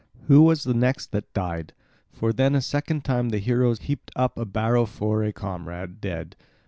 Who 0.23 0.41
was 0.41 0.63
the 0.63 0.73
next 0.73 1.11
that 1.11 1.31
died? 1.31 1.73
For 2.11 2.33
then 2.33 2.55
a 2.55 2.61
second 2.63 3.05
time 3.05 3.29
the 3.29 3.37
heroes 3.37 3.81
heaped 3.81 4.09
up 4.15 4.35
a 4.35 4.45
barrow 4.45 4.87
for 4.87 5.23
a 5.23 5.31
comrade 5.31 6.01
dead. 6.01 6.35